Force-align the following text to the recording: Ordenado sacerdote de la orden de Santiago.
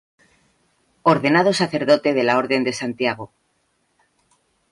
Ordenado 1.13 1.53
sacerdote 1.53 2.15
de 2.15 2.23
la 2.23 2.39
orden 2.39 2.63
de 2.63 2.73
Santiago. 2.73 3.31